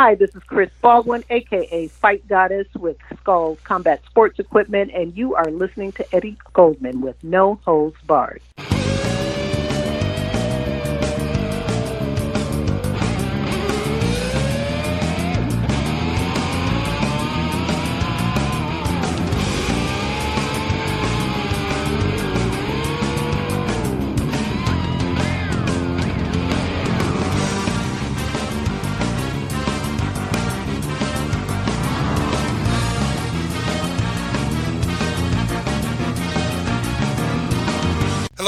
[0.00, 5.34] Hi, this is Chris Baldwin, aka Fight Goddess with Skull Combat Sports Equipment, and you
[5.34, 8.40] are listening to Eddie Goldman with No Holds Barred.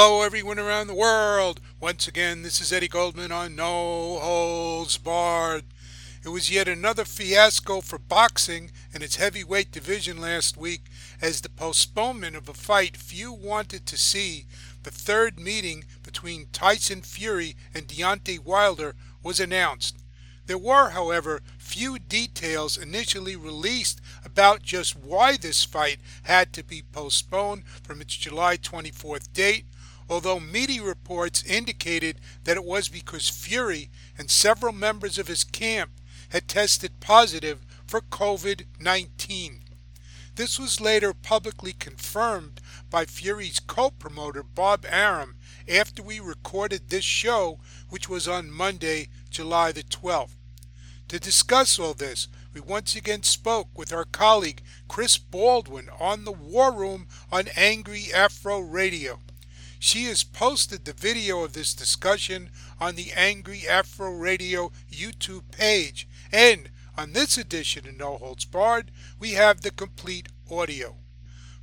[0.02, 1.60] Hello, everyone around the world.
[1.78, 5.64] Once again, this is Eddie Goldman on No Holds Barred.
[6.24, 10.84] It was yet another fiasco for boxing in its heavyweight division last week
[11.20, 14.46] as the postponement of a fight few wanted to see,
[14.84, 19.98] the third meeting between Tyson Fury and Deontay Wilder, was announced.
[20.46, 26.82] There were, however, few details initially released about just why this fight had to be
[26.90, 29.66] postponed from its July 24th date
[30.10, 35.92] although media reports indicated that it was because Fury and several members of his camp
[36.30, 39.62] had tested positive for COVID 19.
[40.34, 45.36] This was later publicly confirmed by Fury's co promoter Bob Arum
[45.68, 50.34] after we recorded this show, which was on Monday, July the 12th.
[51.08, 56.32] To discuss all this, we once again spoke with our colleague Chris Baldwin on the
[56.32, 59.20] War Room on Angry Afro Radio.
[59.82, 66.06] She has posted the video of this discussion on the Angry Afro Radio YouTube page.
[66.30, 70.96] And on this edition of No Holds Barred, we have the complete audio.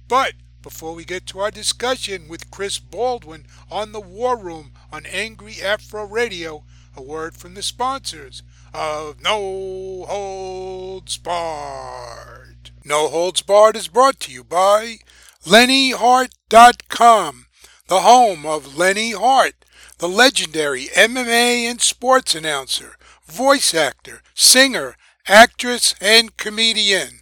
[0.08, 5.06] But before we get to our discussion with Chris Baldwin on the War Room on
[5.06, 6.64] Angry Afro Radio,
[6.96, 8.42] a word from the sponsors
[8.74, 12.72] of No Holds Barred.
[12.84, 14.98] No Holds Barred is brought to you by
[15.46, 17.47] LenneHardt.com
[17.88, 19.56] the home of Lenne Hardt,
[19.98, 24.96] the legendary MMA and sports announcer, voice actor, singer,
[25.28, 27.22] actress, and comedian.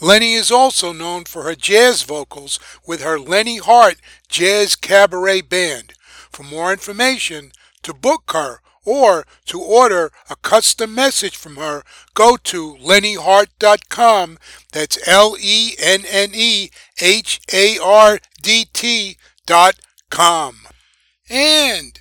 [0.00, 3.96] Lenne is also known for her jazz vocals with her Lenne Hardt
[4.28, 5.94] Jazz Cabaret Band.
[6.30, 7.52] For more information,
[7.82, 11.82] to book her, or to order a custom message from her,
[12.14, 14.38] go to lennehardt.com.
[14.72, 16.70] That's L E N N E
[17.00, 19.74] H A R D T dot
[20.10, 20.66] com.
[21.28, 22.00] And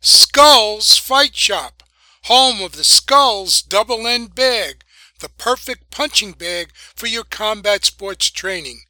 [0.00, 1.82] Skullz Fight Shop,
[2.24, 4.84] home of the Skullz double end bag,
[5.20, 8.80] the perfect punching bag for your combat sports training.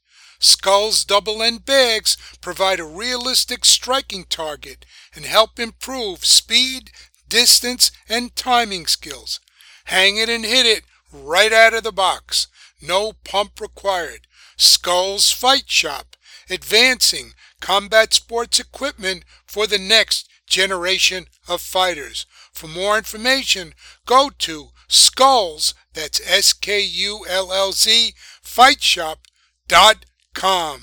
[0.40, 6.90] Skullz double end bags provide a realistic striking target and help improve speed,
[7.28, 9.40] distance, and timing skills.
[9.86, 12.46] Hang it and hit it right out of the box.
[12.80, 14.26] No pump required.
[14.58, 16.16] Skullz Fight Shop,
[16.50, 22.24] advancing combat sports equipment for the next generation of fighters.
[22.52, 23.74] For more information,
[24.06, 30.80] go to Skullz, that's S-K-U-L-L-Z, fightshop.com.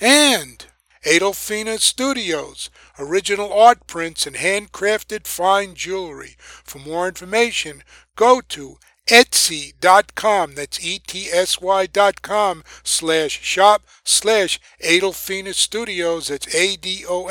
[0.00, 0.64] And
[1.04, 6.36] Adolphina Studios, original art prints and handcrafted fine jewelry.
[6.38, 7.82] For more information,
[8.16, 8.78] go to
[9.10, 17.22] etsy.com, that's E-T-S-Y dot com, slash shop, slash Adolphina Studios, that's A-D-O-L-P-H-I-N-A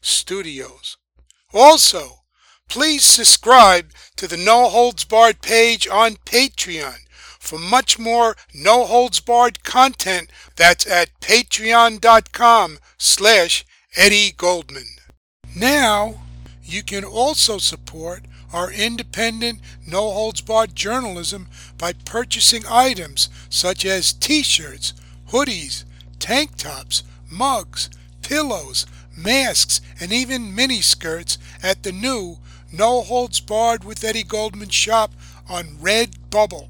[0.00, 0.96] Studios.
[1.52, 2.22] Also,
[2.68, 6.96] please subscribe to the No Holds Barred page on Patreon
[7.38, 13.64] for much more No Holds Barred content that's at patreon.com slash
[13.94, 14.88] Eddie Goldman.
[15.54, 16.16] Now,
[16.62, 21.48] you can also support our independent, no holds barred journalism
[21.78, 24.94] by purchasing items such as t shirts,
[25.30, 25.84] hoodies,
[26.18, 27.90] tank tops, mugs,
[28.22, 28.86] pillows,
[29.16, 32.38] masks, and even mini skirts at the new
[32.72, 35.12] No Holds Barred with Eddie Goldman shop
[35.48, 36.68] on Redbubble.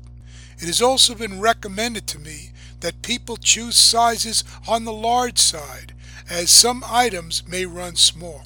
[0.59, 2.51] It has also been recommended to me
[2.81, 5.93] that people choose sizes on the large side,
[6.29, 8.45] as some items may run small.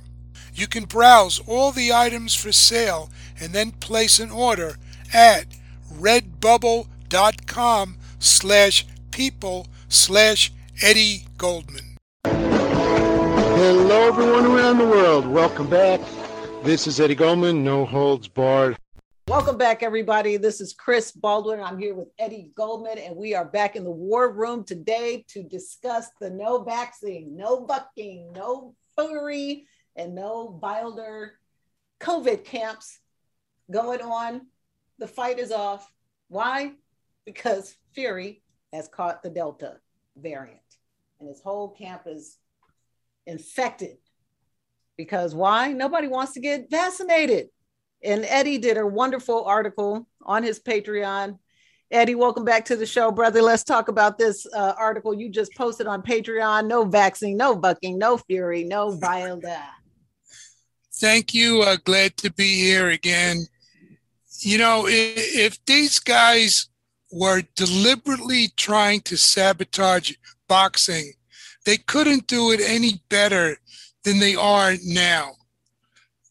[0.60, 3.08] You can browse all the items for sale
[3.40, 4.76] and then place an order
[5.10, 5.46] at
[5.90, 10.52] redbubble.com slash people slash
[10.82, 11.96] Eddie Goldman.
[12.26, 15.26] Hello, everyone around the world.
[15.26, 15.98] Welcome back.
[16.62, 18.76] This is Eddie Goldman, No Holds Barred.
[19.28, 20.36] Welcome back, everybody.
[20.36, 21.60] This is Chris Baldwin.
[21.60, 25.42] I'm here with Eddie Goldman, and we are back in the war room today to
[25.42, 29.66] discuss the no vaccine, no bucking, no foolery,
[29.96, 31.34] and no Wilder
[32.00, 32.98] COVID camps
[33.70, 34.46] going on.
[34.98, 35.90] The fight is off.
[36.28, 36.72] Why?
[37.24, 38.42] Because Fury
[38.72, 39.76] has caught the Delta
[40.16, 40.60] variant
[41.20, 42.38] and his whole camp is
[43.26, 43.98] infected.
[44.96, 45.72] Because why?
[45.72, 47.48] Nobody wants to get vaccinated.
[48.02, 51.38] And Eddie did a wonderful article on his Patreon.
[51.90, 53.42] Eddie, welcome back to the show, brother.
[53.42, 56.66] Let's talk about this uh, article you just posted on Patreon.
[56.66, 59.40] No vaccine, no bucking, no fury, no vile
[61.00, 61.62] Thank you.
[61.62, 63.46] Uh, glad to be here again.
[64.40, 66.68] You know, if, if these guys
[67.10, 70.12] were deliberately trying to sabotage
[70.46, 71.14] boxing,
[71.64, 73.56] they couldn't do it any better
[74.04, 75.32] than they are now.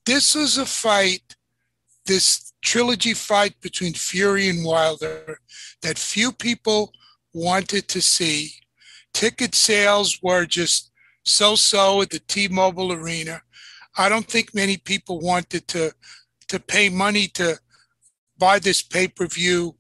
[0.06, 1.36] This was a fight,
[2.06, 5.40] this trilogy fight between Fury and Wilder,
[5.82, 6.94] that few people
[7.34, 8.52] wanted to see.
[9.14, 10.92] Ticket sales were just
[11.24, 13.42] so so at the T Mobile Arena.
[14.00, 15.92] I don't think many people wanted to,
[16.48, 17.60] to pay money to
[18.38, 19.76] buy this pay per view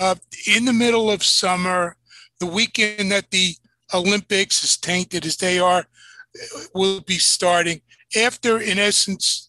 [0.00, 0.16] uh,
[0.48, 1.96] in the middle of summer,
[2.40, 3.54] the weekend that the
[3.94, 5.86] Olympics, as tainted as they are,
[6.74, 7.80] will be starting
[8.16, 9.48] after, in essence,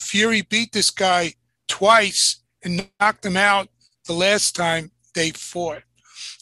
[0.00, 1.32] Fury beat this guy
[1.66, 3.68] twice and knocked him out
[4.06, 5.82] the last time they fought.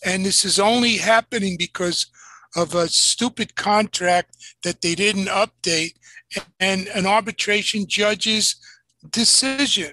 [0.05, 2.07] And this is only happening because
[2.57, 5.93] of a stupid contract that they didn't update
[6.59, 8.57] and an arbitration judge's
[9.11, 9.93] decision.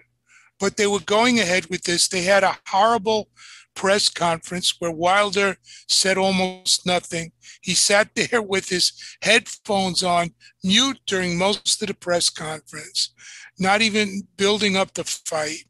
[0.60, 2.08] But they were going ahead with this.
[2.08, 3.30] They had a horrible
[3.76, 5.56] press conference where Wilder
[5.88, 7.32] said almost nothing.
[7.62, 8.92] He sat there with his
[9.22, 10.32] headphones on,
[10.64, 13.14] mute during most of the press conference,
[13.60, 15.66] not even building up the fight.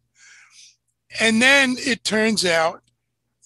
[1.19, 2.81] And then it turns out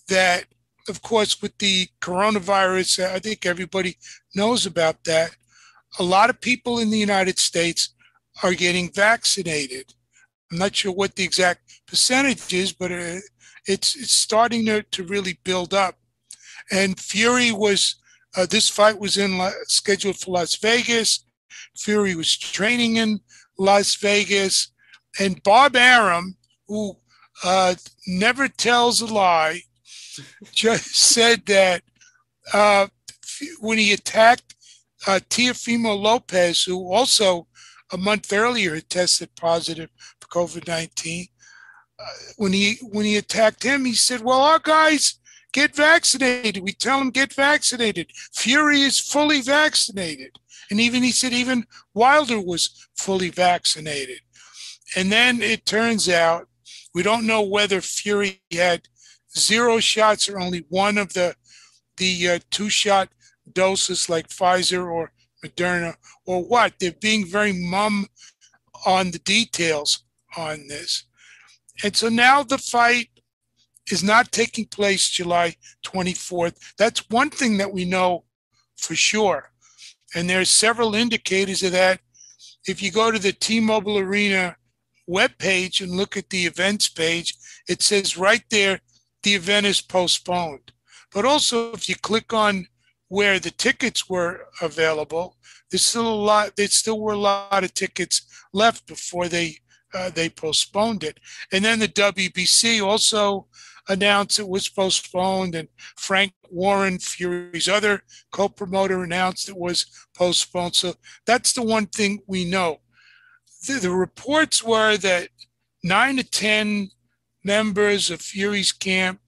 [0.08, 0.46] that,
[0.88, 3.98] of course, with the coronavirus, I think everybody
[4.36, 5.36] knows about that.
[6.00, 7.90] A lot of people in the United States
[8.44, 9.94] are getting vaccinated.
[10.52, 13.20] I'm not sure what the exact percentage is, but uh,
[13.68, 15.96] it's, it's starting to, to really build up.
[16.72, 17.96] And Fury was,
[18.36, 21.26] uh, this fight was in scheduled for Las Vegas.
[21.78, 23.20] Fury was training in
[23.58, 24.72] Las Vegas.
[25.20, 26.98] And Bob Arum, who
[27.44, 27.76] uh,
[28.08, 29.62] never tells a lie,
[30.54, 31.84] just said that
[32.54, 32.88] uh,
[33.60, 34.56] when he attacked
[35.08, 37.48] uh, Lopez, who also
[37.92, 39.90] a month earlier had tested positive
[40.20, 41.28] for COVID 19,
[42.38, 45.20] when he when he attacked him, he said, "Well, our guys
[45.54, 46.64] get vaccinated.
[46.64, 48.12] We tell them get vaccinated.
[48.34, 50.38] Fury is fully vaccinated."
[50.70, 54.22] And even he said even Wilder was fully vaccinated.
[54.96, 56.48] And then it turns out
[56.94, 58.88] we don't know whether Fury had
[59.38, 61.36] zero shots or only one of the
[61.98, 63.10] the uh, two shot
[63.54, 65.12] doses like Pfizer or
[65.44, 65.96] Moderna
[66.26, 66.74] or what.
[66.80, 68.08] They're being very mum
[68.86, 70.04] on the details
[70.38, 71.04] on this.
[71.84, 73.10] And so now the fight
[73.92, 75.56] is not taking place July
[75.86, 76.58] 24th.
[76.78, 78.24] That's one thing that we know
[78.78, 79.52] for sure.
[80.16, 82.02] And there's several indicators of that.
[82.68, 84.56] If you go to the T-Mobile Arena
[85.10, 87.36] webpage and look at the events page,
[87.68, 88.82] it says right there
[89.24, 90.72] the event is postponed.
[91.14, 92.68] But also if you click on
[93.12, 95.36] where the tickets were available,
[95.70, 98.22] there's still a lot there still were a lot of tickets
[98.54, 99.58] left before they
[99.94, 101.20] uh, they postponed it.
[101.52, 103.48] And then the WBC also
[103.90, 108.02] announced it was postponed, and Frank Warren, Fury's other
[108.32, 110.76] co promoter, announced it was postponed.
[110.76, 110.94] So
[111.26, 112.80] that's the one thing we know.
[113.68, 115.28] The, the reports were that
[115.84, 116.92] nine to 10
[117.44, 119.20] members of Fury's camp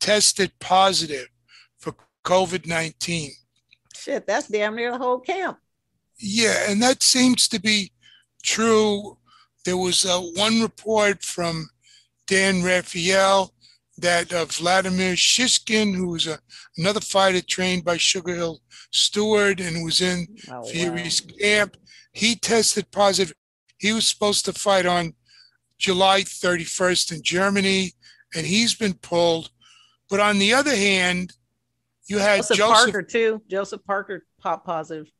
[0.00, 1.28] tested positive
[2.24, 3.32] COVID 19.
[3.94, 5.58] Shit, that's damn near the whole camp.
[6.18, 7.92] Yeah, and that seems to be
[8.42, 9.18] true
[9.64, 11.68] there was uh, one report from
[12.26, 13.52] Dan Rafael
[13.98, 16.38] that uh, Vladimir Shishkin, who was a,
[16.76, 18.60] another fighter trained by Sugar Hill
[18.90, 21.36] Stewart and was in oh, Fury's wow.
[21.40, 21.76] camp,
[22.12, 23.34] he tested positive.
[23.78, 25.14] He was supposed to fight on
[25.78, 27.92] July 31st in Germany,
[28.34, 29.50] and he's been pulled.
[30.08, 31.32] But on the other hand,
[32.08, 33.42] you had Joseph, Joseph Parker too.
[33.48, 35.10] Joseph Parker popped positive.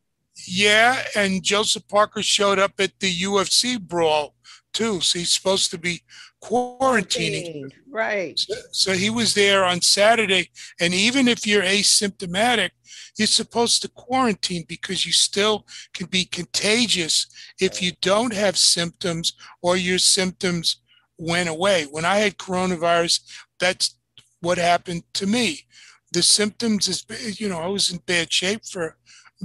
[0.46, 4.34] Yeah, and Joseph Parker showed up at the UFC brawl
[4.72, 5.00] too.
[5.00, 6.02] So he's supposed to be
[6.42, 7.70] quarantining.
[7.88, 8.38] Right.
[8.38, 10.50] So, so, he was there on Saturday.
[10.80, 12.70] And even if you're asymptomatic,
[13.16, 17.26] you're supposed to quarantine because you still can be contagious
[17.60, 20.78] if you don't have symptoms or your symptoms
[21.18, 21.84] went away.
[21.84, 23.20] When I had coronavirus,
[23.60, 23.96] that's
[24.40, 25.66] what happened to me.
[26.12, 28.96] The symptoms is, you know, I was in bad shape for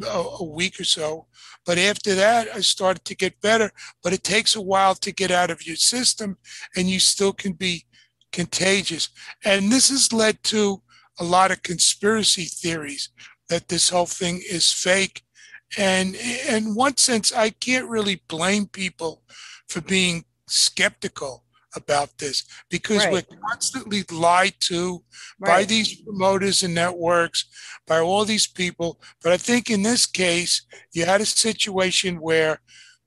[0.03, 1.27] a, a week or so.
[1.65, 3.71] But after that, I started to get better.
[4.03, 6.37] But it takes a while to get out of your system,
[6.75, 7.85] and you still can be
[8.31, 9.09] contagious.
[9.43, 10.81] And this has led to
[11.19, 13.09] a lot of conspiracy theories
[13.49, 15.23] that this whole thing is fake.
[15.77, 19.23] And in one sense, I can't really blame people
[19.67, 21.43] for being skeptical
[21.75, 23.11] about this because right.
[23.11, 25.03] we're constantly lied to
[25.39, 25.49] right.
[25.49, 27.45] by these promoters and networks,
[27.85, 28.99] by all these people.
[29.23, 32.59] But I think in this case, you had a situation where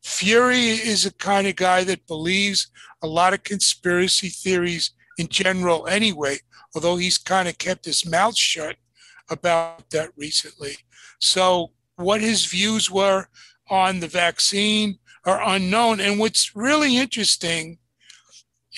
[0.02, 2.70] Fury is a kind of guy that believes
[3.02, 6.38] a lot of conspiracy theories in general anyway,
[6.74, 8.76] although he's kind of kept his mouth shut
[9.30, 10.76] about that recently.
[11.20, 13.26] So, what his views were
[13.68, 16.00] on the vaccine are unknown.
[16.00, 17.78] And what's really interesting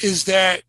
[0.02, 0.62] is that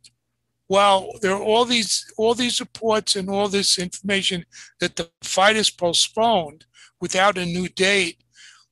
[0.68, 4.46] while there are all these all these reports and all this information
[4.80, 6.66] that the fight is postponed
[7.02, 8.24] without a new date,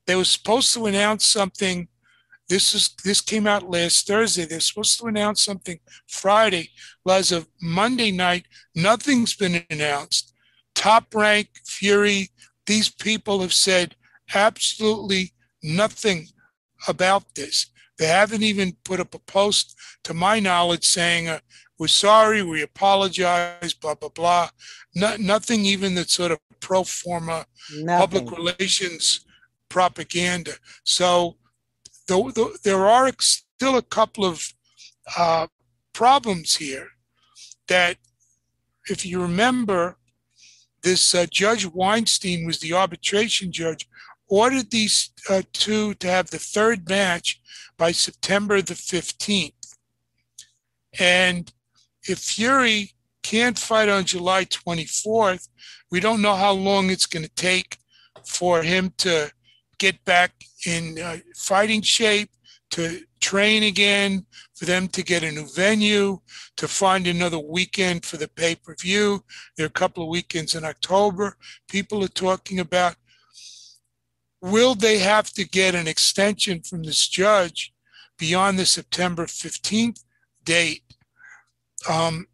[0.08, 1.88] they were supposed to announce something.
[2.50, 4.46] This is this came out last Thursday.
[4.46, 6.70] They're supposed to announce something Friday.
[7.03, 10.34] Well, as of Monday night, nothing's been announced.
[10.75, 12.30] Top Rank, Fury,
[12.65, 13.96] these people have said
[14.34, 16.27] absolutely nothing
[16.88, 17.71] about this.
[18.01, 21.38] They haven't even put up a post, to my knowledge, saying, uh,
[21.77, 24.50] we're sorry, we apologize, blah, blah, blah.
[24.96, 28.25] No, nothing even that sort of pro forma nothing.
[28.25, 29.24] public relations
[29.70, 30.53] propaganda.
[30.84, 31.38] So
[32.08, 34.51] the, the, there are still a couple of
[35.15, 35.46] uh,
[35.93, 36.88] problems here
[37.67, 37.98] that,
[38.89, 39.98] if you remember,
[40.81, 43.88] this uh, Judge Weinstein was the arbitration judge,
[44.32, 47.40] ordered these uh, two to have the third match
[47.78, 49.76] by September the 15th.
[50.98, 51.52] And
[52.08, 52.92] if Fury
[53.24, 55.50] can't fight on July 24th,
[55.92, 57.78] we don't know how long it's going to take
[58.26, 59.32] for him to
[59.78, 60.32] get back
[60.66, 62.30] in uh, fighting shape,
[62.70, 66.20] to train again, for them to get a new venue,
[66.56, 69.24] to find another weekend for the pay per view.
[69.58, 71.36] There are a couple of weekends in October.
[71.68, 72.96] People are talking about
[74.41, 77.74] will they have to get an extension from this judge
[78.17, 80.03] beyond the September 15th
[80.43, 80.83] date
[81.89, 82.27] um,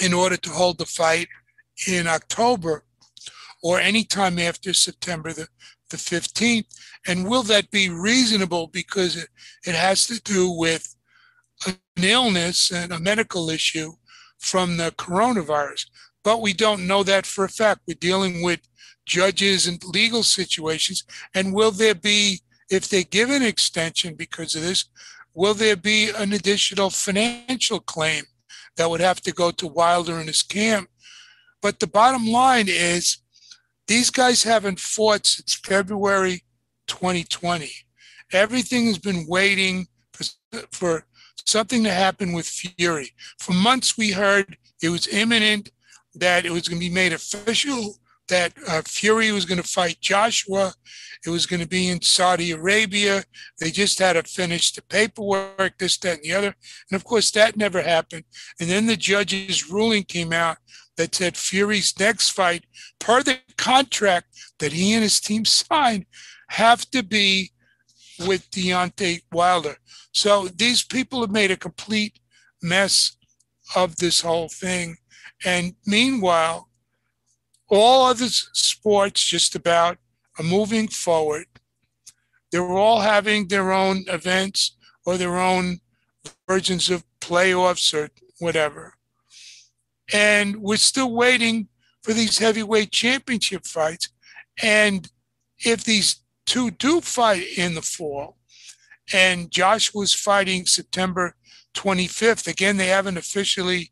[0.00, 1.28] in order to hold the fight
[1.86, 2.84] in October
[3.62, 5.48] or anytime after September the,
[5.90, 6.66] the 15th?
[7.06, 9.28] And will that be reasonable because it,
[9.66, 10.94] it has to do with
[11.66, 13.92] an illness and a medical issue
[14.38, 15.86] from the coronavirus?
[16.24, 17.82] But we don't know that for a fact.
[17.86, 18.60] We're dealing with
[19.08, 21.02] judges and legal situations?
[21.34, 24.84] And will there be, if they give an extension because of this,
[25.34, 28.24] will there be an additional financial claim
[28.76, 30.88] that would have to go to Wilder and his camp?
[31.60, 33.18] But the bottom line is
[33.88, 36.44] these guys haven't fought since February
[36.86, 37.70] 2020.
[38.32, 40.24] Everything has been waiting for,
[40.70, 41.06] for
[41.44, 43.10] something to happen with Fury.
[43.38, 45.70] For months, we heard it was imminent
[46.14, 47.96] that it was going to be made official
[48.28, 50.72] that uh, Fury was going to fight Joshua.
[51.26, 53.24] It was going to be in Saudi Arabia.
[53.60, 56.54] They just had to finish the paperwork, this, that, and the other.
[56.90, 58.24] And of course, that never happened.
[58.60, 60.58] And then the judge's ruling came out
[60.96, 62.64] that said Fury's next fight,
[62.98, 64.26] per the contract
[64.58, 66.06] that he and his team signed,
[66.48, 67.52] have to be
[68.26, 69.76] with Deontay Wilder.
[70.12, 72.18] So these people have made a complete
[72.62, 73.16] mess
[73.76, 74.96] of this whole thing.
[75.44, 76.67] And meanwhile,
[77.68, 79.98] all other sports just about
[80.38, 81.46] are moving forward.
[82.50, 85.80] They're all having their own events or their own
[86.46, 88.94] versions of playoffs or whatever.
[90.12, 91.68] And we're still waiting
[92.02, 94.08] for these heavyweight championship fights.
[94.62, 95.10] And
[95.58, 98.38] if these two do fight in the fall,
[99.12, 101.34] and Josh was fighting September
[101.74, 103.90] 25th, again, they haven't officially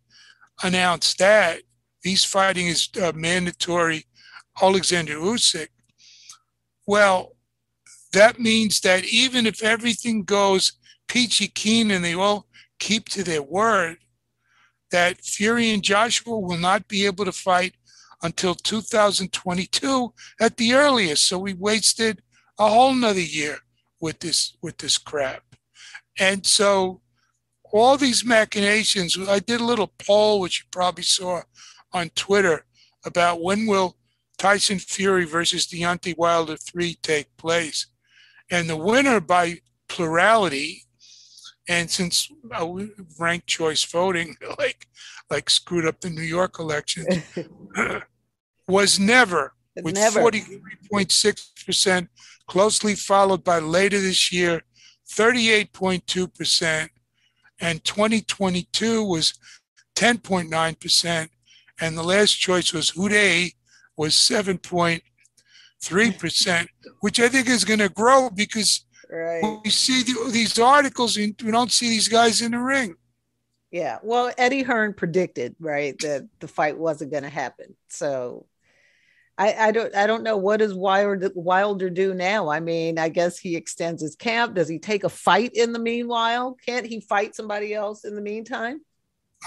[0.63, 1.61] announced that.
[2.07, 4.05] He's fighting his uh, mandatory
[4.61, 5.69] Alexander Usyk.
[6.87, 7.37] Well,
[8.13, 10.73] that means that even if everything goes
[11.09, 12.47] peachy keen and they all
[12.79, 13.99] keep to their word,
[14.91, 17.75] that Fury and Joshua will not be able to fight
[18.23, 21.27] until 2022 at the earliest.
[21.27, 22.23] So we wasted
[22.59, 23.59] a whole nother year
[24.01, 25.43] with this with this crap.
[26.19, 27.03] And so
[27.73, 31.43] all these machinations, I did a little poll, which you probably saw
[31.93, 32.65] on Twitter
[33.05, 33.97] about when will
[34.39, 37.87] Tyson Fury versus Deontay Wilder 3 take place.
[38.51, 40.83] And the winner by plurality,
[41.69, 42.69] and since uh,
[43.19, 44.87] ranked choice voting like
[45.31, 47.05] like screwed up the New York election,
[48.69, 52.09] was never with 43.6%,
[52.47, 54.63] closely followed by later this year,
[55.11, 56.89] 38.2%,
[57.61, 59.35] and 2022 was
[59.97, 61.29] 10.9%,
[61.81, 63.53] and the last choice was Houday
[63.97, 66.67] was 7.3%,
[67.01, 69.61] which I think is going to grow because Right.
[69.63, 72.97] we see the, these articles and we don't see these guys in the ring.
[73.71, 73.99] Yeah.
[74.03, 77.77] Well, Eddie Hearn predicted, right, that the fight wasn't going to happen.
[77.89, 78.47] So
[79.39, 82.49] I, I don't I don't know what does Wilder, Wilder do now.
[82.49, 84.55] I mean, I guess he extends his camp.
[84.55, 86.57] Does he take a fight in the meanwhile?
[86.67, 88.81] Can't he fight somebody else in the meantime?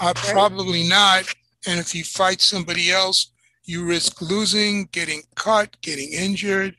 [0.00, 1.24] Uh, Probably not.
[1.66, 3.32] And if you fight somebody else,
[3.64, 6.74] you risk losing, getting cut, getting injured.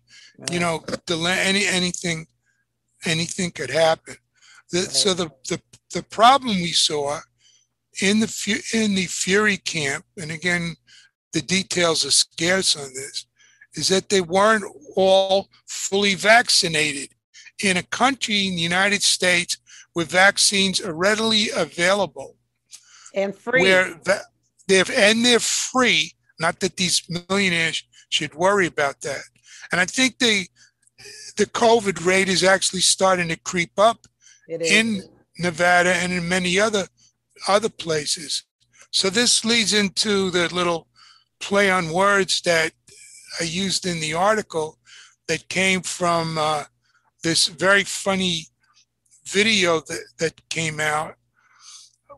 [0.52, 2.26] You know, delay any anything,
[3.06, 4.16] anything could happen.
[4.72, 5.62] The, So the, the
[5.94, 7.20] the problem we saw
[8.02, 10.76] in the in the Fury camp, and again,
[11.34, 13.26] the details are scarce on this,
[13.76, 17.10] is that they weren't all fully vaccinated
[17.64, 19.58] in a country in the United States
[19.94, 22.38] where vaccines are readily available
[23.14, 23.62] and free.
[23.62, 24.26] where va-
[24.72, 26.14] they're and they're free.
[26.40, 29.24] Not that these millionaires should worry about that.
[29.72, 30.48] And I think the
[31.38, 34.06] the COVID rate is actually starting to creep up
[34.48, 35.04] in
[35.38, 36.88] Nevada and in many other
[37.48, 38.44] other places.
[38.92, 40.88] So this leads into the little
[41.40, 42.72] play on words that
[43.40, 44.78] I used in the article
[45.28, 46.66] that came from uh,
[47.24, 48.48] this very funny
[49.26, 51.16] video that, that came out,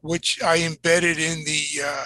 [0.01, 2.05] which I embedded in the uh,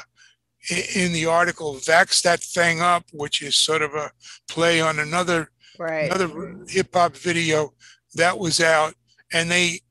[0.69, 4.11] in the article "Vax That Thing Up," which is sort of a
[4.49, 6.11] play on another right.
[6.11, 7.73] another hip hop video
[8.15, 8.93] that was out,
[9.31, 9.81] and they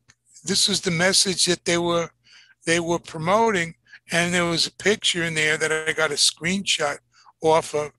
[0.45, 2.11] this was the message that they were
[2.67, 3.75] they were promoting,
[4.13, 6.99] and there was a picture in there that I got a screenshot
[7.43, 7.93] off of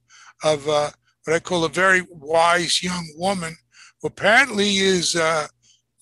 [0.44, 0.92] of uh,
[1.24, 3.56] what I call a very wise young woman,
[4.02, 5.48] who apparently is uh,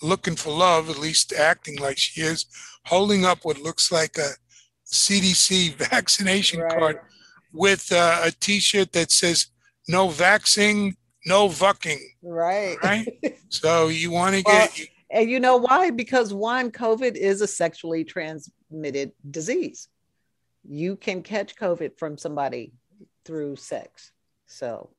[0.02, 2.46] looking for love, at least acting like she is,
[2.86, 4.32] holding up what looks like a
[4.96, 6.72] CDC vaccination Right.
[6.78, 7.00] card
[7.54, 9.48] with uh, a T-shirt that says
[9.88, 12.78] "No vaccine, no vucking." right.
[12.84, 13.08] Right.
[13.50, 15.92] So you want to Well, get And you know why?
[15.92, 19.88] Because one, COVID is a sexually transmitted disease.
[20.68, 22.74] You can catch COVID from somebody
[23.24, 24.12] through sex.
[24.48, 24.90] So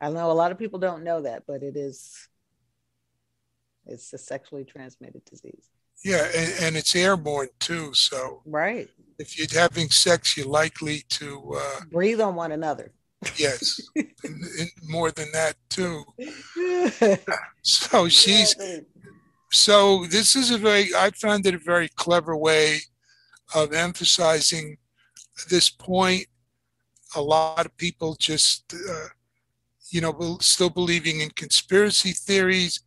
[0.00, 2.28] I know a lot of people don't know that, but it is
[3.86, 5.70] it's a sexually transmitted disease.
[6.04, 7.92] Yeah, and, and it's airborne too.
[7.94, 8.88] So Right.
[9.18, 12.92] if you're having sex, you're likely to uh, Breathe on one another.
[13.36, 14.06] yes, and,
[14.60, 16.04] and more than that too.
[17.62, 18.54] So she's
[19.52, 22.78] so this is a very I found it a very clever way
[23.54, 24.76] of emphasizing
[25.50, 26.26] this point.
[27.16, 29.08] A lot of people just uh,
[29.90, 32.80] you know still believing in conspiracy theories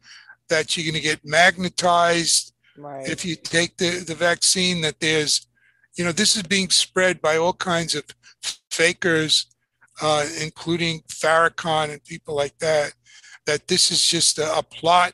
[0.50, 3.08] that you're going to get magnetized right.
[3.08, 5.48] if you take the, the vaccine that there's
[5.98, 8.04] you know this is being spread by all kinds of
[8.70, 9.48] fakers
[10.02, 12.94] uh, including Farrakhan and people like that
[13.46, 15.14] that this is just a, a plot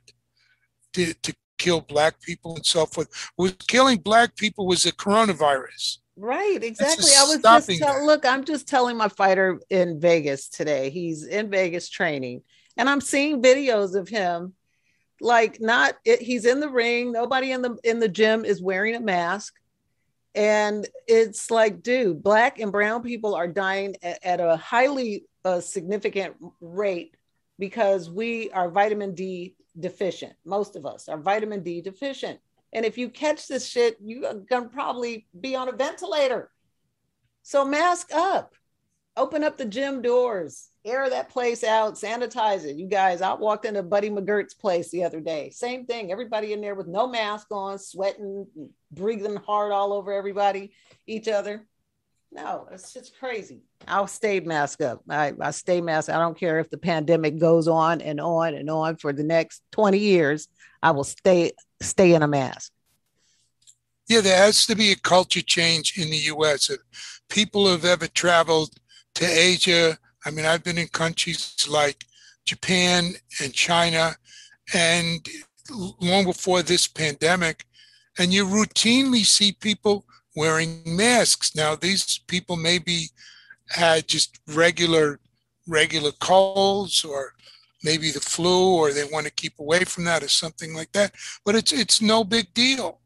[0.93, 5.97] to, to kill black people and so forth was killing black people was the coronavirus
[6.19, 7.11] Right, exactly.
[7.15, 10.89] I was just tell, look, I'm just telling my fighter in Vegas today.
[10.89, 12.41] He's in Vegas training,
[12.75, 14.53] and I'm seeing videos of him
[15.21, 18.95] like not it, he's in the ring, nobody in the in the gym is wearing
[18.95, 19.53] a mask.
[20.35, 25.61] And it's like, dude, black and brown people are dying at, at a highly uh,
[25.61, 27.15] significant rate
[27.57, 30.33] because we are vitamin D deficient.
[30.45, 32.39] Most of us are vitamin D deficient.
[32.73, 36.51] And if you catch this shit, you're gonna probably be on a ventilator.
[37.41, 38.53] So mask up,
[39.15, 42.77] open up the gym doors, air that place out, sanitize it.
[42.77, 45.49] You guys, I walked into Buddy McGirt's place the other day.
[45.49, 46.11] Same thing.
[46.11, 48.47] Everybody in there with no mask on, sweating,
[48.91, 50.71] breathing hard all over everybody,
[51.05, 51.65] each other.
[52.31, 53.61] No, it's just crazy.
[53.87, 55.01] I'll stay mask up.
[55.09, 56.09] I, I stay mask.
[56.09, 59.61] I don't care if the pandemic goes on and on and on for the next
[59.71, 60.47] 20 years.
[60.83, 62.71] I will stay stay in a mask.
[64.09, 66.79] yeah there has to be a culture change in the us if
[67.29, 68.71] people have ever traveled
[69.13, 69.97] to asia
[70.27, 72.05] i mean i've been in countries like
[72.45, 74.15] japan and china
[74.73, 75.27] and
[75.99, 77.65] long before this pandemic
[78.19, 81.55] and you routinely see people wearing masks.
[81.55, 83.07] Now these people maybe
[83.69, 85.19] had just regular
[85.67, 87.33] regular colds or
[87.83, 91.13] maybe the flu or they want to keep away from that or something like that
[91.43, 93.01] but it's it's no big deal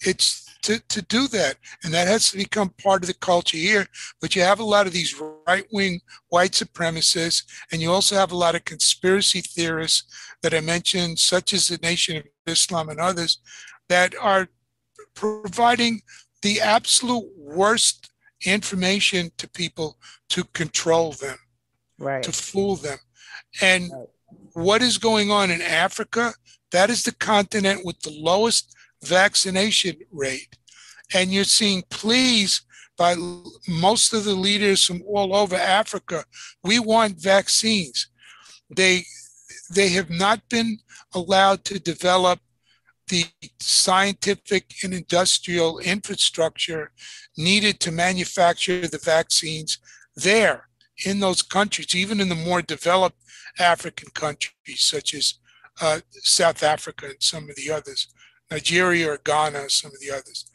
[0.00, 1.56] it's to, to do that.
[1.82, 3.86] And that has to become part of the culture here.
[4.20, 8.32] But you have a lot of these right wing white supremacists, and you also have
[8.32, 10.04] a lot of conspiracy theorists
[10.42, 13.38] that I mentioned, such as the Nation of Islam and others,
[13.88, 14.48] that are
[15.14, 16.00] providing
[16.42, 18.10] the absolute worst
[18.44, 19.98] information to people
[20.30, 21.36] to control them,
[21.98, 22.22] right.
[22.22, 22.98] to fool them.
[23.60, 24.06] And right.
[24.54, 26.32] what is going on in Africa?
[26.72, 28.73] That is the continent with the lowest
[29.04, 30.56] vaccination rate.
[31.14, 32.62] And you're seeing pleas
[32.96, 33.14] by
[33.68, 36.24] most of the leaders from all over Africa.
[36.62, 38.08] We want vaccines.
[38.74, 39.04] They
[39.74, 40.78] they have not been
[41.14, 42.40] allowed to develop
[43.08, 43.24] the
[43.60, 46.92] scientific and industrial infrastructure
[47.36, 49.78] needed to manufacture the vaccines
[50.16, 50.68] there
[51.04, 53.16] in those countries, even in the more developed
[53.58, 55.34] African countries, such as
[55.80, 58.08] uh, South Africa and some of the others,
[58.50, 60.50] Nigeria or Ghana, some of the others.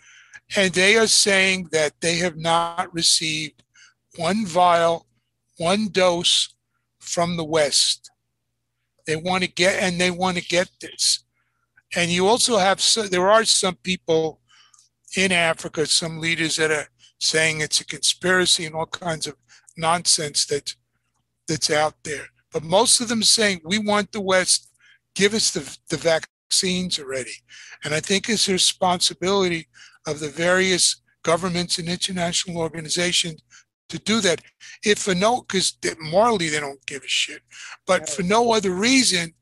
[0.56, 3.64] And they are saying that they have not received
[4.18, 5.06] one vial,
[5.58, 6.54] one dose
[7.00, 8.10] from the West.
[9.06, 11.24] They want to get, and they want to get this.
[11.96, 14.42] And you also have, so, there are some people
[15.18, 16.88] in Africa, some leaders that are
[17.20, 19.36] saying it's a conspiracy and all kinds of
[19.78, 20.76] nonsense that
[21.48, 22.28] that's out there.
[22.52, 24.70] But most of them saying we want the West,
[25.16, 25.98] give us the, the
[26.50, 27.32] vaccines already.
[27.84, 29.68] And I think it's a responsibility
[30.08, 33.42] of the various governments and international organizations
[33.90, 34.42] to do that.
[34.84, 37.42] If for no, because morally they don't give a shit,
[37.86, 39.34] but for no other reason,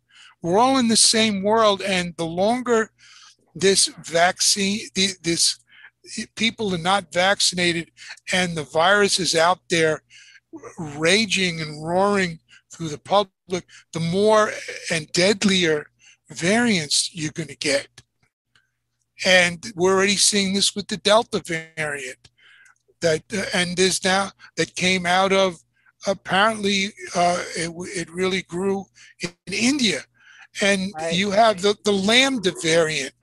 [0.41, 1.81] we're all in the same world.
[1.81, 2.91] And the longer
[3.55, 5.59] this vaccine, this
[6.35, 7.91] people are not vaccinated
[8.33, 10.01] and the virus is out there
[10.77, 12.39] raging and roaring
[12.71, 14.51] through the public, the more
[14.91, 15.87] and deadlier
[16.29, 17.87] variants you're going to get.
[19.25, 22.29] And we're already seeing this with the Delta variant
[23.01, 25.57] that, uh, and there's now that came out of
[26.05, 28.85] apparently uh, it, it really grew
[29.21, 30.01] in India.
[30.61, 31.13] And right.
[31.13, 33.13] you have the, the Lambda variant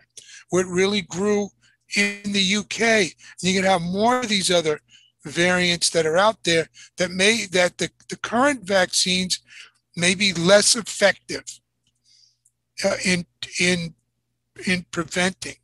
[0.50, 1.48] where it really grew
[1.96, 2.80] in the UK.
[2.80, 3.10] And
[3.42, 4.80] you can have more of these other
[5.24, 9.40] variants that are out there that may that the, the current vaccines
[9.96, 11.44] may be less effective
[12.84, 13.26] uh, in
[13.60, 13.94] in
[14.66, 15.56] in preventing.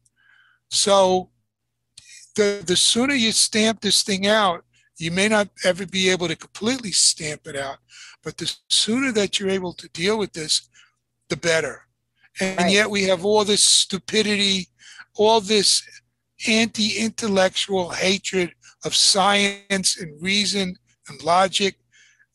[0.69, 1.31] So
[2.37, 4.65] the the sooner you stamp this thing out,
[4.99, 7.79] you may not ever be able to completely stamp it out,
[8.23, 10.69] but the sooner that you're able to deal with this,
[11.29, 11.87] the better.
[12.41, 12.73] And right.
[12.73, 14.69] yet we have all this stupidity,
[15.17, 15.83] all this
[16.47, 20.77] anti-intellectual hatred of science and reason
[21.09, 21.77] and logic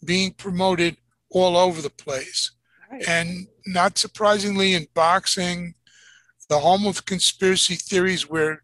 [0.04, 0.98] being promoted
[1.32, 2.52] all over the place.
[2.92, 3.08] Right.
[3.08, 5.76] And not surprisingly, in boxing,
[6.50, 8.64] the home of conspiracy theories where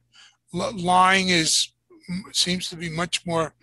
[0.54, 1.72] lying is
[2.34, 3.54] seems to be much more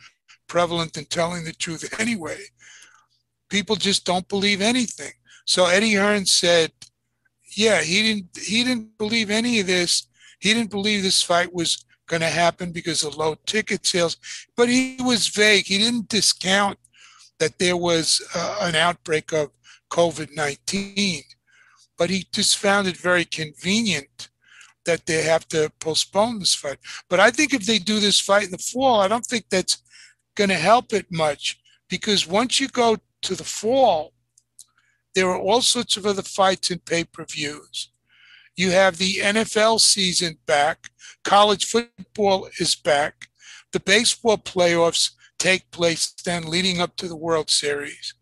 [0.49, 2.39] prevalent than telling the truth anyway.
[3.49, 5.13] People just don't believe anything.
[5.47, 6.73] So Eddie Hearn said,
[7.57, 10.07] yeah, he didn't he didn't believe any of this.
[10.39, 14.17] He didn't believe this fight was going to happen because of low ticket sales,
[14.57, 15.67] but he was vague.
[15.67, 16.79] He didn't discount
[17.39, 19.51] that there was uh, an outbreak of
[19.91, 21.23] COVID 19,
[21.97, 24.29] but he just found it very convenient
[24.85, 26.79] that they have to postpone this fight.
[27.09, 29.83] But I think if they do this fight in the fall, I don't think that's
[30.35, 34.13] going to help it much because once you go to the fall,
[35.15, 37.91] there are all sorts of other fights and pay per views.
[38.57, 40.91] You have the NFL season back,
[41.25, 43.29] college football is back,
[43.73, 48.15] the baseball playoffs take place then leading up to the World Series.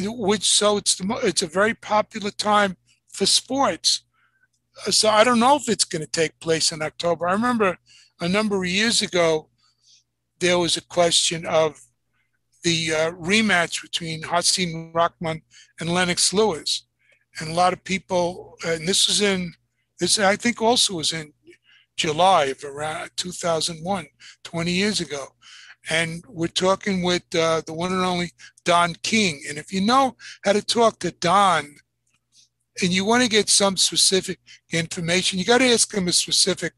[0.00, 2.76] Which so it's the, it's a very popular time
[3.12, 4.02] for sports.
[4.90, 7.28] So I don't know if it's going to take place in October.
[7.28, 7.78] I remember
[8.20, 9.48] a number of years ago
[10.40, 11.80] there was a question of
[12.64, 15.42] the uh, rematch between Hasim Rahman
[15.78, 16.86] and Lennox Lewis,
[17.38, 19.52] and a lot of people, and this was in
[20.00, 21.32] this I think also was in
[21.96, 24.06] July of around 2001,
[24.42, 25.28] 20 years ago,
[25.90, 28.32] and we're talking with uh, the one and only
[28.64, 29.42] Don King.
[29.48, 31.76] And if you know how to talk to Don,
[32.82, 34.40] and you want to get some specific
[34.72, 36.72] information, you got to ask him a specific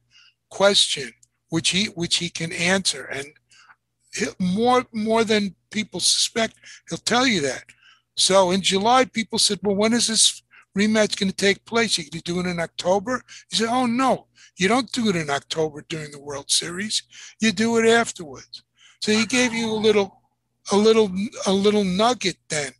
[0.50, 1.10] question,
[1.48, 3.04] which he which he can answer.
[3.04, 3.26] And
[4.38, 6.56] more more than people suspect,
[6.88, 7.64] he'll tell you that.
[8.16, 10.42] So in July, people said, "Well, when is this
[10.76, 11.96] rematch going to take place?
[11.96, 15.16] You going to do it in October?" He said, "Oh no, you don't do it
[15.16, 17.02] in October during the World Series.
[17.40, 18.62] You do it afterwards."
[19.00, 20.20] So he gave you a little,
[20.72, 21.10] a little,
[21.46, 22.72] a little nugget then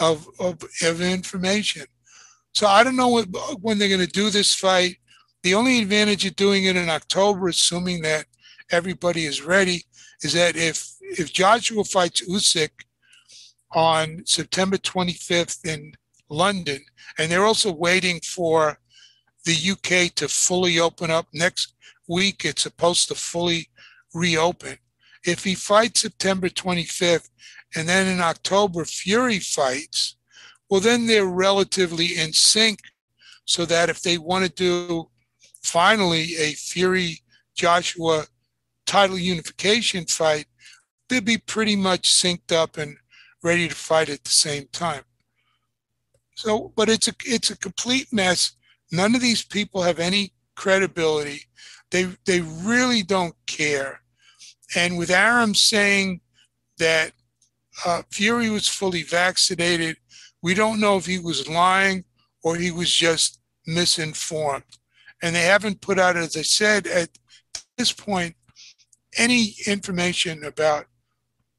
[0.00, 1.86] of of, of information.
[2.52, 3.26] So I don't know what,
[3.60, 4.96] when they're going to do this fight.
[5.42, 8.26] The only advantage of doing it in October, assuming that
[8.70, 9.84] everybody is ready,
[10.22, 12.70] is that if if Joshua fights Usyk
[13.72, 15.92] on September 25th in
[16.28, 16.80] London,
[17.18, 18.78] and they're also waiting for
[19.44, 21.74] the UK to fully open up next
[22.08, 22.44] week.
[22.44, 23.68] It's supposed to fully
[24.14, 24.78] reopen.
[25.24, 27.28] If he fights September 25th
[27.74, 30.16] and then in October Fury fights,
[30.70, 32.80] well, then they're relatively in sync
[33.44, 35.08] so that if they want to do
[35.62, 37.18] finally a Fury
[37.54, 38.26] Joshua
[38.86, 40.46] title unification fight,
[41.08, 42.96] they'd be pretty much synced up and
[43.42, 45.02] ready to fight at the same time.
[46.34, 48.52] So, but it's a it's a complete mess.
[48.92, 51.42] None of these people have any credibility.
[51.90, 54.02] They they really don't care.
[54.76, 56.20] And with Arum saying
[56.78, 57.12] that
[57.86, 59.96] uh, Fury was fully vaccinated,
[60.42, 62.04] we don't know if he was lying
[62.42, 64.64] or he was just misinformed.
[65.22, 67.10] And they haven't put out, as I said, at
[67.76, 68.36] this point,
[69.16, 70.86] any information about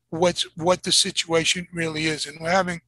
[0.09, 2.25] what's what the situation really is.
[2.25, 2.81] And we're having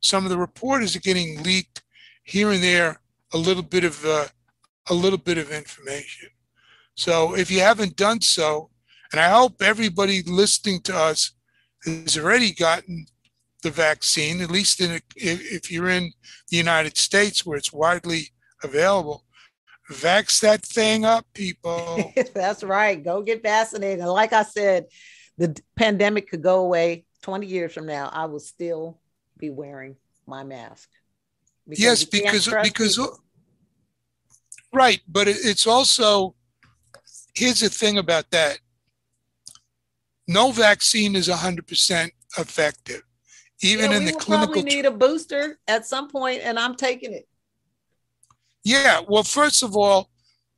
[0.00, 1.82] some of the reporters are getting leaked
[2.24, 3.00] here and there
[3.32, 4.26] a little bit of uh,
[4.88, 6.30] a little bit of information.
[6.94, 8.70] So if you haven't done so,
[9.12, 11.32] and I hope everybody listening to us
[11.84, 13.06] has already gotten
[13.62, 16.12] the vaccine, at least in a, if, you're in
[16.50, 18.28] the United States where it's widely
[18.62, 19.24] available,
[19.90, 22.12] vax that thing up, people.
[22.34, 23.02] That's right.
[23.02, 24.00] Go get vaccinated.
[24.00, 24.86] And like I said,
[25.38, 28.10] the pandemic could go away 20 years from now.
[28.12, 29.00] I will still
[29.36, 30.88] be wearing my mask.
[31.66, 33.18] Because yes, because because people.
[34.72, 36.34] right, but it's also
[37.34, 38.58] here's the thing about that.
[40.26, 43.02] No vaccine is 100% effective.
[43.62, 47.12] Even yeah, in the clinical probably need a booster at some point and I'm taking
[47.12, 47.28] it.
[48.64, 50.10] Yeah, well first of all,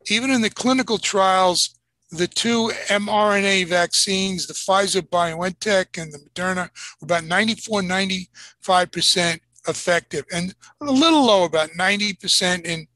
[0.09, 1.77] even in the clinical trials
[2.11, 10.25] the two mRNA vaccines, the Pfizer BioNTech and the Moderna, were about 94, 95% effective
[10.33, 12.87] and a little low, about 90% in,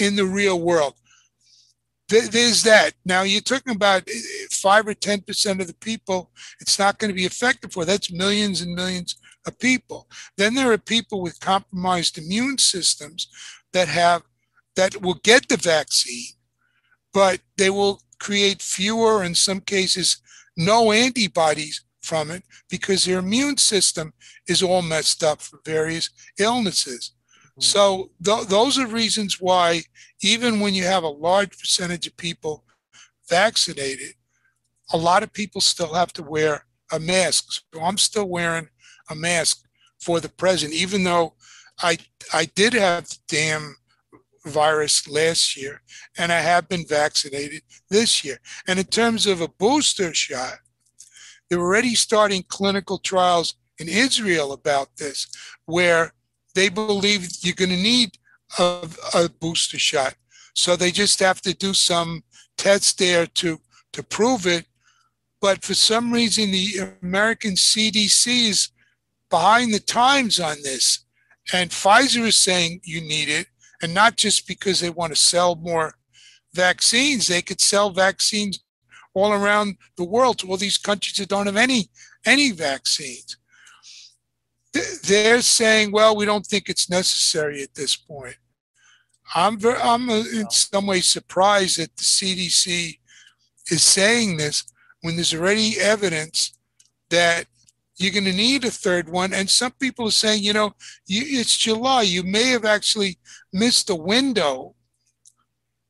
[0.00, 0.94] in the real world.
[2.12, 2.92] There's that.
[3.04, 7.14] Now you're talking about eh, five or 10% of the people it's not going to
[7.14, 7.84] be effective for.
[7.84, 10.08] That's millions and millions of people.
[10.36, 13.28] Then there are people with compromised immune systems
[13.72, 14.22] that have
[14.76, 16.34] that will get the vaccine,
[17.12, 20.22] but they will create fewer, in some cases,
[20.56, 24.12] no antibodies from it because their immune system
[24.48, 27.12] is all messed up for various illnesses.
[27.58, 29.82] So th- those are reasons why,
[30.22, 32.64] even when you have a large percentage of people
[33.28, 34.14] vaccinated,
[34.92, 37.62] a lot of people still have to wear a mask.
[37.72, 38.68] So I'm still wearing
[39.10, 39.64] a mask
[40.00, 41.34] for the present, even though
[41.82, 41.98] I
[42.32, 43.76] I did have the damn
[44.44, 45.82] virus last year,
[46.18, 48.38] and I have been vaccinated this year.
[48.66, 50.58] And in terms of a booster shot,
[51.48, 55.28] they're already starting clinical trials in Israel about this,
[55.66, 56.12] where
[56.54, 58.10] they believe you're going to need
[58.58, 60.14] a, a booster shot.
[60.54, 62.22] So they just have to do some
[62.56, 63.58] tests there to,
[63.92, 64.66] to prove it.
[65.40, 68.68] But for some reason, the American CDC is
[69.30, 71.04] behind the times on this.
[71.52, 73.46] And Pfizer is saying you need it
[73.82, 75.94] and not just because they want to sell more
[76.54, 77.26] vaccines.
[77.26, 78.60] They could sell vaccines
[79.14, 81.90] all around the world to all these countries that don't have any
[82.24, 83.36] any vaccines.
[84.72, 88.36] They're saying, well, we don't think it's necessary at this point.
[89.34, 92.98] I'm very, I'm uh, in some ways surprised that the CDC
[93.70, 94.64] is saying this
[95.02, 96.56] when there's already evidence
[97.10, 97.46] that
[97.96, 99.32] you're going to need a third one.
[99.32, 100.74] And some people are saying, you know,
[101.06, 102.02] you, it's July.
[102.02, 103.18] You may have actually
[103.52, 104.74] missed a window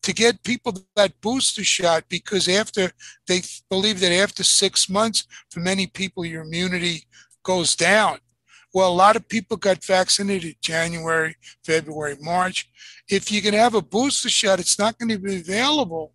[0.03, 2.91] to get people that booster shot because after
[3.29, 7.05] they believe that after six months, for many people, your immunity
[7.45, 8.19] goes down.
[8.75, 12.71] Well, a lot of people got vaccinated January, February, March.
[13.09, 16.13] If you can have a booster shot, it's not going to be available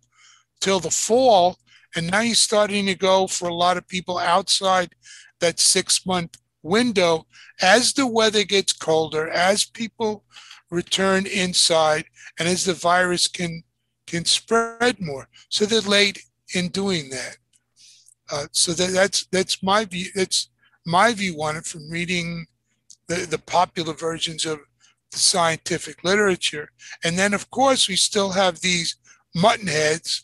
[0.60, 1.58] till the fall.
[1.94, 4.94] And now you're starting to go for a lot of people outside
[5.40, 7.26] that six month window
[7.60, 10.24] as the weather gets colder, as people
[10.70, 12.04] return inside,
[12.38, 13.62] and as the virus can
[14.06, 15.28] can spread more.
[15.48, 16.22] So they're late
[16.54, 17.36] in doing that.
[18.30, 20.06] Uh, so that, that's that's my view.
[20.14, 20.48] That's
[20.88, 22.46] my view on it from reading
[23.08, 24.58] the, the popular versions of
[25.12, 26.70] the scientific literature.
[27.04, 28.96] And then, of course, we still have these
[29.36, 30.22] muttonheads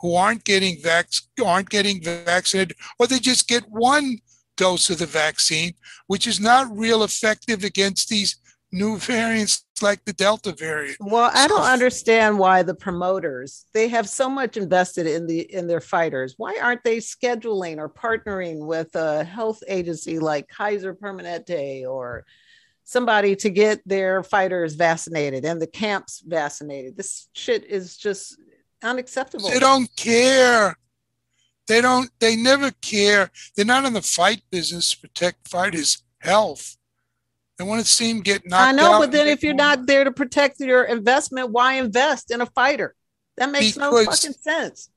[0.00, 1.08] who aren't getting vac-
[1.44, 4.18] aren't getting vaccinated, or they just get one
[4.56, 5.74] dose of the vaccine,
[6.06, 8.36] which is not real effective against these
[8.76, 10.98] new variants like the Delta variant.
[11.00, 15.66] Well, I don't understand why the promoters they have so much invested in the in
[15.66, 16.34] their fighters.
[16.36, 22.24] Why aren't they scheduling or partnering with a health agency like Kaiser Permanente or
[22.84, 26.96] somebody to get their fighters vaccinated and the camps vaccinated?
[26.96, 28.38] This shit is just
[28.82, 29.48] unacceptable.
[29.48, 30.76] They don't care.
[31.66, 32.10] They don't.
[32.20, 33.30] They never care.
[33.54, 36.76] They're not in the fight business to protect fighters' health.
[37.58, 38.68] They want to see him get knocked out.
[38.68, 42.40] I know, but then if you're not there to protect your investment, why invest in
[42.40, 42.94] a fighter?
[43.38, 44.90] That makes no fucking sense.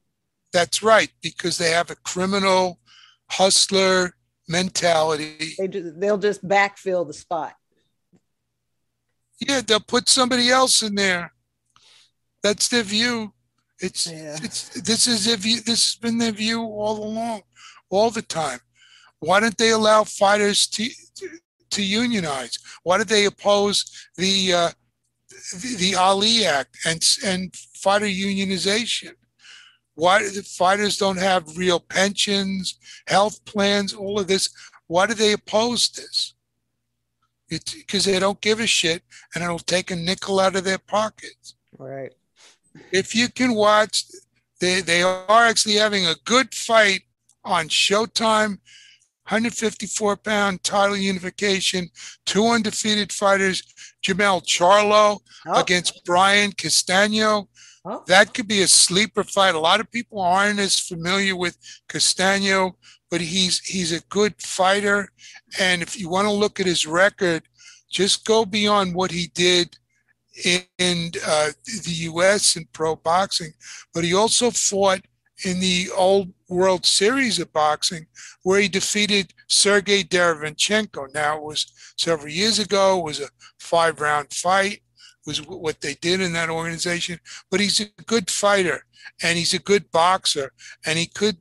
[0.52, 2.80] That's right, because they have a criminal
[3.30, 4.16] hustler
[4.48, 5.54] mentality.
[5.58, 7.54] They just, they'll just backfill the spot.
[9.40, 11.34] Yeah, they'll put somebody else in there.
[12.44, 13.34] That's their view.
[13.80, 14.38] It's yeah.
[14.42, 17.44] it's this is if you this has been their view all along,
[17.90, 18.60] all the time.
[19.20, 20.90] Why don't they allow fighters to
[21.72, 22.60] to unionize?
[22.84, 24.70] Why did they oppose the uh,
[25.54, 29.14] the, the, Ali Act and and fighter unionization?
[29.96, 34.50] Why the fighters don't have real pensions, health plans, all of this?
[34.88, 36.34] Why do they oppose this?
[37.50, 39.04] It's because they don't give a shit
[39.34, 41.56] and it'll take a nickel out of their pockets.
[41.78, 42.14] Right.
[42.92, 44.06] If you can watch,
[44.60, 47.02] they, they are actually having a good fight
[47.44, 48.60] on Showtime
[49.30, 51.88] 154 pound title unification,
[52.26, 53.62] two undefeated fighters,
[54.04, 55.62] Jermell Charlo oh.
[55.62, 57.48] against Brian Castano.
[57.86, 58.04] Oh.
[58.08, 59.54] That could be a sleeper fight.
[59.54, 61.56] A lot of people aren't as familiar with
[61.88, 62.76] Castano,
[63.12, 65.10] but he's he's a good fighter.
[65.60, 67.44] And if you want to look at his record,
[67.92, 69.78] just go beyond what he did
[70.44, 71.52] in, in uh,
[71.86, 72.56] the U.S.
[72.56, 73.52] in pro boxing.
[73.94, 75.02] But he also fought
[75.46, 78.08] in the old World Series of boxing,
[78.44, 81.14] where he defeated Sergey Derevyanchenko.
[81.14, 83.00] Now it was several years ago.
[83.00, 84.82] It was a five-round fight.
[85.26, 87.20] Was what they did in that organization.
[87.52, 88.86] But he's a good fighter,
[89.22, 90.54] and he's a good boxer,
[90.86, 91.38] and he could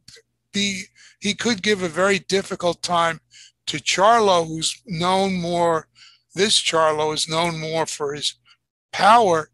[0.53, 0.83] be.
[1.21, 3.21] He could give a very difficult time
[3.67, 5.89] to Charlo, who's known more.
[6.35, 8.35] This Charlo is known more for his
[8.93, 9.51] power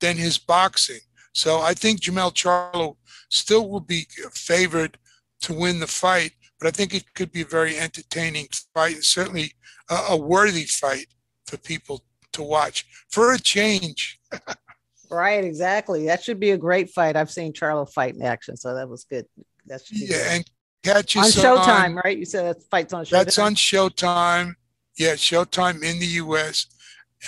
[0.00, 1.00] than his boxing.
[1.34, 2.96] So I think Jermell Charlo
[3.28, 4.96] still will be favored
[5.42, 9.52] to win the fight, but I think it could be a very entertaining fight, certainly
[9.90, 11.08] a, a worthy fight
[11.46, 14.20] for people to watch for a change.
[15.10, 16.06] right, exactly.
[16.06, 17.16] That should be a great fight.
[17.16, 19.26] I've seen Charlo fight in action, so that was good.
[19.66, 20.26] That's yeah, good.
[20.30, 20.50] and
[20.84, 22.16] catch on Showtime, on, right?
[22.16, 23.10] You said that fight's on Showtime.
[23.10, 24.54] That's on Showtime.
[24.96, 26.66] Yeah, Showtime in the U.S.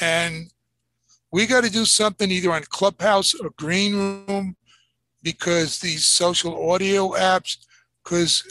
[0.01, 0.53] And
[1.37, 4.57] we got to do something either on Clubhouse or Green Room
[5.23, 7.59] because these social audio apps,
[8.03, 8.43] because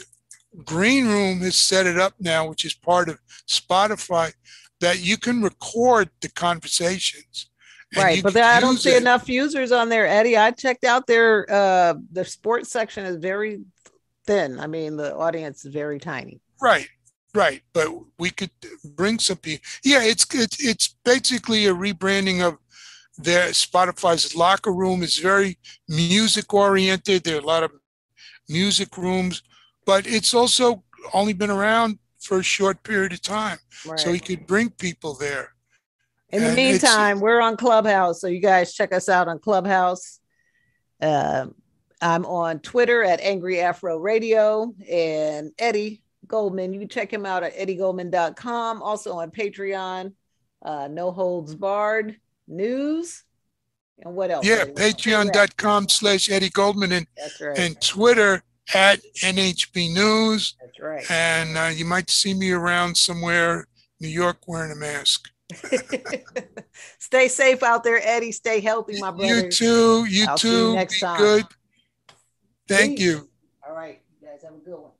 [0.64, 3.18] Green Room has set it up now, which is part of
[3.48, 4.32] Spotify,
[4.80, 7.50] that you can record the conversations.
[7.96, 9.02] Right, but I don't see it.
[9.02, 10.36] enough users on there, Eddie.
[10.36, 13.62] I checked out their uh the sports section is very
[14.28, 14.60] thin.
[14.60, 16.40] I mean, the audience is very tiny.
[16.62, 16.88] Right,
[17.34, 17.62] right.
[17.72, 17.88] But
[18.20, 18.50] we could
[18.84, 19.66] bring some people.
[19.82, 22.58] Yeah, it's it's it's basically a rebranding of
[23.18, 27.24] their Spotify's locker room is very music oriented.
[27.24, 27.72] There are a lot of
[28.48, 29.42] music rooms,
[29.84, 33.58] but it's also only been around for a short period of time.
[33.86, 33.98] Right.
[33.98, 35.54] So he could bring people there.
[36.30, 38.20] In the and meantime, we're on Clubhouse.
[38.20, 40.20] So you guys check us out on Clubhouse.
[41.00, 41.46] Uh,
[42.02, 46.72] I'm on Twitter at Angry Afro Radio and Eddie Goldman.
[46.72, 48.82] You can check him out at eddiegoldman.com.
[48.82, 50.12] Also on Patreon,
[50.62, 53.24] uh, No Holds Barred news.
[53.98, 54.46] And what else?
[54.46, 57.06] Yeah, patreon.com slash Eddie Goldman and,
[57.40, 57.58] right.
[57.58, 58.42] and Twitter
[58.74, 60.54] at NHB News.
[60.60, 61.10] That's right.
[61.10, 63.66] And uh, you might see me around somewhere,
[64.00, 65.30] New York, wearing a mask.
[66.98, 68.32] Stay safe out there, Eddie.
[68.32, 69.44] Stay healthy, my brother.
[69.44, 70.04] You too.
[70.06, 70.70] You I'll too.
[70.70, 71.18] You next Be time.
[71.18, 71.44] good.
[72.68, 73.06] Thank Peace.
[73.06, 73.28] you.
[73.66, 74.00] All right.
[74.20, 74.90] You guys have a good one.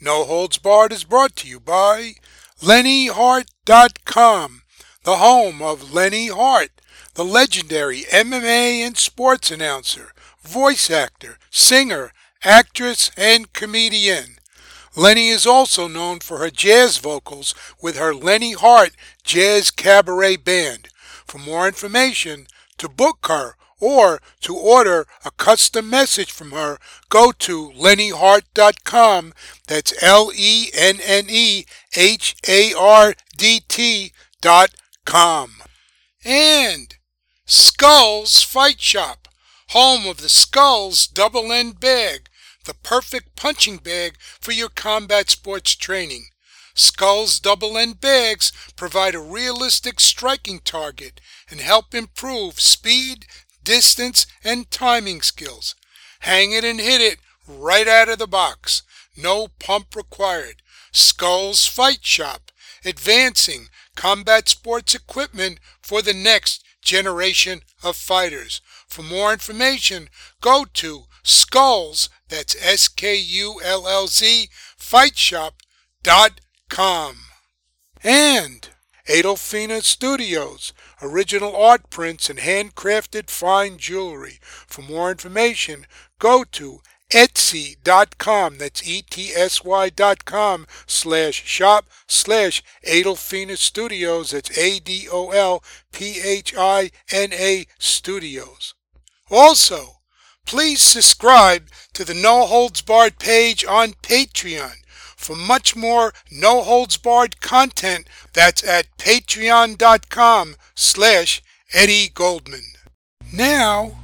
[0.00, 2.14] No Holds Barred is brought to you by
[2.60, 4.57] LenneHardt.com
[5.08, 6.82] the home of Lenne Hardt,
[7.14, 12.12] the legendary MMA and sports announcer, voice actor, singer,
[12.44, 14.36] actress, and comedian.
[14.94, 18.92] Lenne is also known for her jazz vocals with her Lenne Hardt
[19.24, 20.88] Jazz Cabaret Band.
[21.26, 26.76] For more information, to book her, or to order a custom message from her,
[27.08, 29.32] go to lennehardt.com.
[29.68, 31.64] That's L E N N E
[31.96, 34.12] H A R D T
[34.42, 34.68] dot
[35.08, 35.62] com.
[36.22, 36.94] And
[37.46, 39.26] Skullz Fight Shop,
[39.70, 42.28] home of the Skullz Double End Bag,
[42.66, 46.26] the perfect punching bag for your combat sports training.
[46.74, 53.24] Skullz double end bags provide a realistic striking target and help improve speed,
[53.64, 55.74] distance, and timing skills.
[56.20, 58.82] Hang it and hit it right out of the box.
[59.16, 60.62] No pump required.
[60.92, 62.52] Skullz Fight Shop,
[62.84, 63.68] advancing
[63.98, 68.60] combat sports equipment for the next generation of fighters.
[68.86, 70.08] For more information,
[70.40, 77.16] go to Skullz, that's S-K-U-L-L-Z, fightshop.com.
[78.04, 78.68] And
[79.08, 80.72] Adolphina Studios,
[81.02, 84.38] original art prints and handcrafted fine jewelry.
[84.40, 85.86] For more information,
[86.20, 95.26] go to etsy.com, that's E-T-S-Y dot com, slash shop, slash Adolphina Studios, that's A-D-O-L-P-H-I-N-A
[97.78, 98.74] Studios.
[99.30, 100.00] Also,
[100.46, 104.76] please subscribe to the No Holds Barred page on Patreon
[105.16, 111.42] for much more No Holds Barred content that's at patreon.com slash
[111.74, 112.64] Eddie Goldman.
[113.32, 113.98] Now,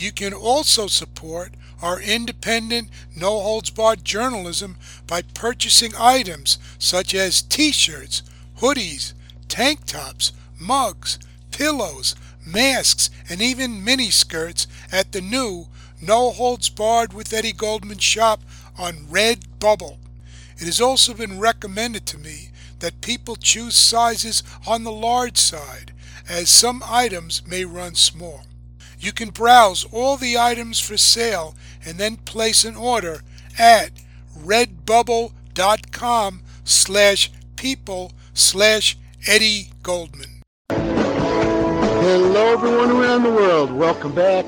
[0.00, 4.76] you can also support our independent, no holds barred journalism
[5.06, 8.22] by purchasing items such as t shirts,
[8.58, 9.14] hoodies,
[9.48, 11.18] tank tops, mugs,
[11.50, 12.14] pillows,
[12.46, 15.66] masks, and even mini skirts at the new
[16.00, 18.40] No Holds Barred with Eddie Goldman shop
[18.78, 19.98] on Redbubble.
[20.58, 22.48] It has also been recommended to me
[22.80, 25.92] that people choose sizes on the large side,
[26.28, 28.44] as some items may run small.
[29.00, 31.54] You can browse all the items for sale
[31.86, 33.22] and then place an order
[33.58, 33.92] at
[34.38, 40.42] redbubble.com slash people slash Eddie Goldman.
[40.68, 43.72] Hello, everyone around the world.
[43.72, 44.44] Welcome back.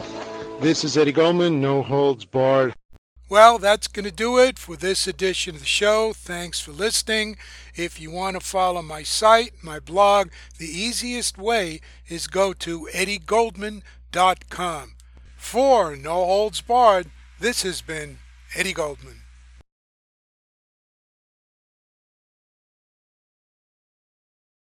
[0.60, 2.74] This is Eddie Goldman, No Holds Barred.
[3.30, 6.12] Well, that's going to do it for this edition of the show.
[6.12, 7.38] Thanks for listening.
[7.74, 10.28] If you want to follow my site, my blog,
[10.58, 13.82] the easiest way is go to eddiegoldman.com.
[15.38, 17.10] For No Holds Barred,
[17.40, 18.18] this has been
[18.54, 19.21] Eddie Goldman.